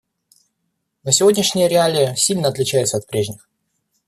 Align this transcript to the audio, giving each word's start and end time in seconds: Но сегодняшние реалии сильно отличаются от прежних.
Но 1.03 1.11
сегодняшние 1.11 1.67
реалии 1.67 2.15
сильно 2.15 2.47
отличаются 2.47 2.97
от 2.97 3.05
прежних. 3.05 3.47